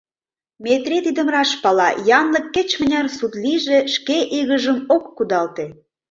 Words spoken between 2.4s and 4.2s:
кеч-мыняр сут лийже, шке